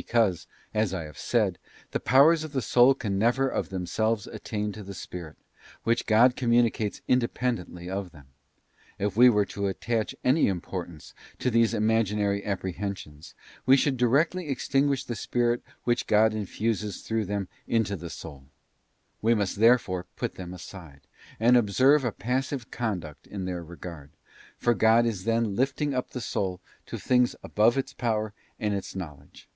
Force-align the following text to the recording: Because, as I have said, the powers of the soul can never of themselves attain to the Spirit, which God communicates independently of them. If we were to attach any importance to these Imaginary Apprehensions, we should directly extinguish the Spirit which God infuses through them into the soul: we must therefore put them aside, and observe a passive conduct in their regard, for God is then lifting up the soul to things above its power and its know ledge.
Because, 0.00 0.46
as 0.72 0.94
I 0.94 1.02
have 1.02 1.18
said, 1.18 1.58
the 1.90 1.98
powers 1.98 2.44
of 2.44 2.52
the 2.52 2.62
soul 2.62 2.94
can 2.94 3.18
never 3.18 3.48
of 3.48 3.68
themselves 3.70 4.28
attain 4.28 4.70
to 4.70 4.84
the 4.84 4.94
Spirit, 4.94 5.36
which 5.82 6.06
God 6.06 6.36
communicates 6.36 7.02
independently 7.08 7.90
of 7.90 8.12
them. 8.12 8.26
If 9.00 9.16
we 9.16 9.28
were 9.28 9.44
to 9.46 9.66
attach 9.66 10.14
any 10.22 10.46
importance 10.46 11.14
to 11.40 11.50
these 11.50 11.74
Imaginary 11.74 12.44
Apprehensions, 12.44 13.34
we 13.66 13.76
should 13.76 13.96
directly 13.96 14.48
extinguish 14.50 15.02
the 15.04 15.16
Spirit 15.16 15.64
which 15.82 16.06
God 16.06 16.32
infuses 16.32 17.00
through 17.02 17.24
them 17.24 17.48
into 17.66 17.96
the 17.96 18.08
soul: 18.08 18.44
we 19.20 19.34
must 19.34 19.56
therefore 19.56 20.06
put 20.14 20.36
them 20.36 20.54
aside, 20.54 21.08
and 21.40 21.56
observe 21.56 22.04
a 22.04 22.12
passive 22.12 22.70
conduct 22.70 23.26
in 23.26 23.46
their 23.46 23.64
regard, 23.64 24.12
for 24.56 24.74
God 24.74 25.06
is 25.06 25.24
then 25.24 25.56
lifting 25.56 25.92
up 25.92 26.10
the 26.10 26.20
soul 26.20 26.60
to 26.86 26.98
things 27.00 27.34
above 27.42 27.76
its 27.76 27.92
power 27.92 28.32
and 28.60 28.72
its 28.76 28.94
know 28.94 29.16
ledge. 29.18 29.48